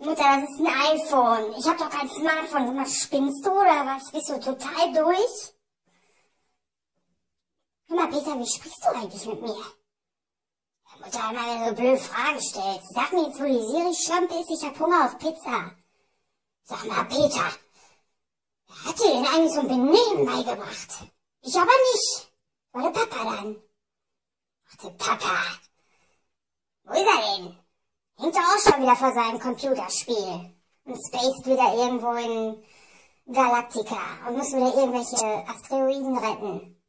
Mutter, 0.00 0.40
das 0.40 0.50
ist 0.50 0.60
ein 0.60 0.66
iPhone. 0.66 1.54
Ich 1.58 1.66
hab 1.66 1.76
doch 1.78 1.90
kein 1.90 2.08
Smartphone. 2.08 2.66
Sag 2.66 2.74
mal, 2.74 2.86
spinnst 2.86 3.44
du 3.44 3.50
oder 3.50 3.84
was? 3.86 4.10
Bist 4.10 4.30
du 4.30 4.40
total 4.40 4.92
durch? 4.94 5.54
Hör 7.88 7.96
mal, 7.96 8.08
Peter, 8.08 8.38
wie 8.38 8.46
sprichst 8.46 8.82
du 8.82 8.88
eigentlich 8.88 9.26
mit 9.26 9.42
mir? 9.42 9.62
Mutter, 11.00 11.30
immer 11.30 11.46
wenn 11.46 11.60
du 11.60 11.68
so 11.68 11.74
blöde 11.74 11.98
Fragen 11.98 12.40
stellst. 12.40 12.94
Sag 12.94 13.12
mir 13.12 13.26
jetzt, 13.26 13.40
wo 13.40 13.44
die 13.44 13.66
Siri-Schlampe 13.66 14.34
ist. 14.34 14.50
Ich 14.50 14.62
hab 14.64 14.78
Hunger 14.78 15.04
auf 15.04 15.18
Pizza. 15.18 15.72
Sag 16.62 16.84
mal, 16.86 17.04
Peter, 17.04 17.52
wer 18.66 18.84
hat 18.84 18.98
dir 18.98 19.08
denn 19.08 19.26
eigentlich 19.26 19.52
so 19.52 19.60
ein 19.60 19.68
Benehmen 19.68 20.26
beigebracht? 20.26 21.10
Ich 21.42 21.56
aber 21.56 21.72
nicht. 21.92 22.32
War 22.72 22.82
der 22.82 22.90
Papa 22.90 23.36
dann. 23.36 23.62
Ach, 24.70 24.76
der 24.76 24.90
Papa. 24.90 25.42
Wo 26.84 26.92
ist 26.92 27.06
er 27.06 27.36
denn? 27.36 27.58
Hängt 28.20 28.36
er 28.36 28.42
auch 28.42 28.58
schon 28.58 28.82
wieder 28.82 28.96
vor 28.96 29.14
seinem 29.14 29.40
Computerspiel. 29.40 30.54
Und 30.84 31.06
spaced 31.06 31.46
wieder 31.46 31.72
irgendwo 31.74 32.12
in 32.12 32.62
Galactica 33.32 34.28
und 34.28 34.36
muss 34.36 34.52
wieder 34.52 34.74
irgendwelche 34.74 35.48
Asteroiden 35.48 36.18
retten. 36.18 36.82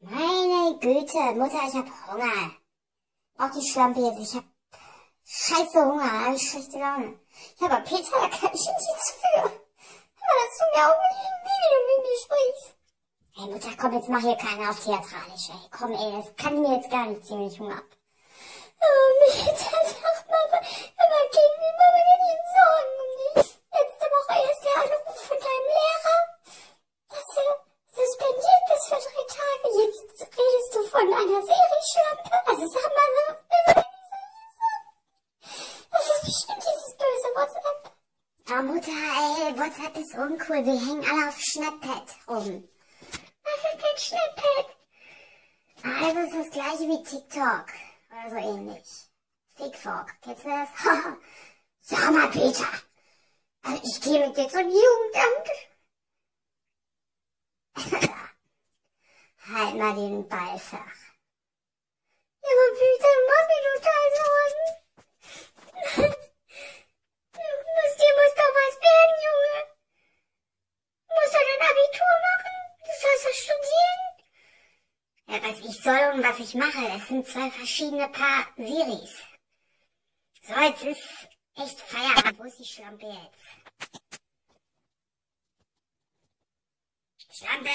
Meine 0.00 0.78
Güte, 0.80 1.32
Mutter, 1.34 1.60
ich 1.66 1.74
hab 1.74 2.12
Hunger. 2.12 2.50
Auch 3.38 3.50
die 3.56 3.66
Schlampe 3.66 4.00
jetzt, 4.00 4.20
ich 4.20 4.36
hab 4.36 4.44
scheiße 5.24 5.82
Hunger, 5.82 6.26
hab 6.26 6.34
ich 6.34 6.50
schlechte 6.50 6.78
Laune. 6.78 7.18
Ja, 7.58 7.68
aber 7.68 7.80
Peter, 7.80 8.10
da 8.10 8.28
kann 8.28 8.50
ich 8.52 8.66
nichts 8.66 9.12
für. 9.12 9.40
Aber 9.40 9.50
das 10.42 10.58
tut 10.58 10.76
mir 10.76 10.88
auch 10.88 11.00
nicht 11.08 11.32
weh, 11.44 11.56
wie 11.56 11.70
du 11.72 11.78
mit 11.88 12.00
mir 12.04 12.18
sprichst. 12.22 12.76
Hey 13.34 13.46
Mutter, 13.46 13.76
komm, 13.80 13.92
jetzt 13.94 14.08
mach 14.10 14.20
hier 14.20 14.36
keine 14.36 14.68
auf 14.68 14.84
theatralisch, 14.84 15.48
ey. 15.48 15.68
Komm, 15.70 15.92
ey, 15.92 16.12
das 16.20 16.36
kann 16.36 16.60
mir 16.60 16.76
jetzt 16.76 16.90
gar 16.90 17.06
nicht 17.06 17.24
ziemlich 17.24 17.58
Hunger 17.58 17.78
ab. 17.78 17.84
Oh, 18.84 19.14
Peter, 19.30 19.54
sag 19.86 20.28
mal, 20.28 20.42
aber 20.52 21.20
Kind, 21.30 21.54
wie 21.62 21.72
machen 21.78 21.94
wir 21.94 22.04
denn 22.10 22.24
jetzt 22.34 22.50
Sorgen 22.50 22.94
um 22.98 23.10
dich? 23.22 23.48
Letzte 23.70 24.06
Woche 24.10 24.34
erst 24.42 24.64
der 24.64 24.74
Anruf 24.82 25.18
von 25.22 25.38
deinem 25.38 25.68
Lehrer, 25.70 26.18
dass 27.08 27.26
du 27.30 27.44
suspendiert 27.94 28.64
bist 28.66 28.86
für 28.90 28.98
drei 29.06 29.22
Tage. 29.30 29.66
Jetzt 29.78 30.18
redest 30.34 30.70
du 30.74 30.80
von 30.90 31.06
einer 31.14 31.42
Serieschlampe. 31.46 32.34
Also 32.42 32.66
sag 32.66 32.90
mal, 32.90 33.08
so, 33.14 33.24
wie 33.46 33.62
soll 33.70 33.86
ich 33.86 34.50
sagen? 34.58 34.86
Das 35.92 36.04
ist 36.10 36.22
bestimmt 36.26 36.62
dieses 36.66 36.90
böse 36.98 37.28
WhatsApp. 37.38 37.80
Oh, 38.54 38.62
Mutter, 38.62 38.90
ey, 38.90 39.56
WhatsApp 39.56 39.96
ist 39.96 40.14
uncool. 40.14 40.62
Wir 40.66 40.78
hängen 40.78 41.04
alle 41.08 41.28
auf 41.28 41.40
Snapchat 41.40 42.16
rum. 42.28 42.68
Was 43.44 43.54
ist 43.94 44.12
denn? 44.12 44.64
Ah, 45.84 46.12
das 46.12 46.26
ist 46.28 46.38
das 46.38 46.50
gleiche 46.50 46.86
wie 46.86 47.02
TikTok. 47.02 47.66
Oder 48.10 48.28
so 48.28 48.36
ähnlich. 48.36 48.88
TikTok. 49.56 50.06
Kennst 50.20 50.44
du 50.44 50.48
das? 50.50 50.68
Sag 51.80 52.12
mal, 52.12 52.28
Peter. 52.28 52.68
Also 53.62 53.82
ich 53.84 54.00
gehe 54.02 54.26
mit 54.26 54.36
dir 54.36 54.48
zum 54.48 54.68
Jugendamt. 54.68 55.48
halt 59.54 59.74
mal 59.76 59.94
den 59.94 60.28
Ball 60.28 60.58
flach. 60.58 61.00
Ja, 62.42 62.50
aber 62.50 62.68
Peter, 62.76 63.12
du 63.16 63.22
machst 63.30 63.48
mich 63.48 63.64
total 63.72 64.04
Sorgen. 64.18 64.62
Aus 67.84 67.96
dir 67.96 68.12
muss 68.14 68.34
doch 68.36 68.52
was 68.54 68.74
werden, 68.80 69.16
Junge. 69.26 69.56
Du 71.08 71.14
musst 71.14 71.34
doch 71.34 71.46
dein 71.48 71.62
Abitur 71.68 72.14
machen. 72.28 72.56
Du 72.84 72.92
sollst 73.00 73.24
doch 73.26 73.34
studieren. 73.34 74.02
Ja, 75.32 75.42
was 75.44 75.60
ich 75.60 75.82
soll 75.82 76.12
und 76.12 76.22
was 76.22 76.38
ich 76.40 76.54
mache, 76.54 76.86
das 76.88 77.08
sind 77.08 77.26
zwei 77.26 77.50
verschiedene 77.50 78.06
Paar 78.08 78.52
Siris. 78.54 79.16
So, 80.42 80.54
jetzt 80.60 80.84
ist 80.84 81.28
echt 81.54 81.80
Feierabend. 81.80 82.38
Wo 82.38 82.44
ist 82.44 82.58
die 82.58 82.66
Schlampe 82.66 83.06
jetzt? 83.06 83.42
Schlampe! 87.34 87.70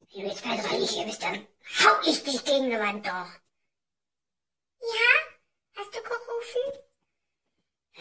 Wenn 0.00 0.22
du 0.22 0.28
jetzt 0.28 0.42
bei 0.42 0.56
drei 0.56 0.78
nicht 0.78 0.94
hier 0.94 1.04
bist, 1.04 1.22
dann 1.22 1.46
hau 1.80 2.00
ich 2.06 2.24
dich 2.24 2.42
gegen 2.46 2.70
die 2.70 2.78
Wand 2.78 3.04
doch. 3.04 3.30
Ja? 4.80 5.10
Hast 5.76 5.94
du 5.94 6.02
gerufen? 6.02 6.80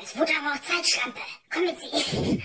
Es 0.01 0.15
wurde 0.15 0.31
aber 0.37 0.53
auch 0.53 0.61
Zeit, 0.61 0.87
Schlampe. 0.87 1.19
Komm 1.49 1.65
mit 1.65 1.77
sie. 1.81 2.41